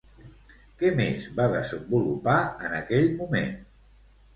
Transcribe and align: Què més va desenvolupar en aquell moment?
Què 0.79 0.91
més 1.01 1.29
va 1.41 1.47
desenvolupar 1.57 2.41
en 2.67 2.77
aquell 2.83 3.11
moment? 3.25 3.59